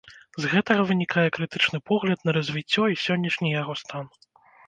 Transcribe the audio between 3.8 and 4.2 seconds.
стан.